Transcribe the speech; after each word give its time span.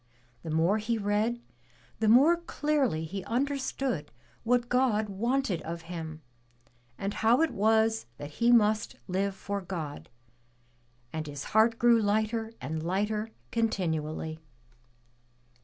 The 0.41 0.49
more 0.49 0.79
he 0.79 0.97
read, 0.97 1.43
the 1.99 2.07
more 2.07 2.35
clearly 2.35 3.03
he 3.05 3.23
understood 3.25 4.11
what 4.43 4.67
God 4.67 5.09
wanted 5.09 5.61
of 5.61 5.83
him, 5.83 6.23
and 6.97 7.13
how 7.13 7.41
it 7.43 7.51
was 7.51 8.07
that 8.17 8.31
he 8.41 8.51
must 8.51 8.95
live 9.07 9.35
for 9.35 9.61
God; 9.61 10.09
and 11.13 11.27
his 11.27 11.43
heart 11.53 11.77
grew 11.77 12.01
Ughter 12.01 12.51
and 12.59 12.81
lighter 12.81 13.29
continually. 13.51 14.39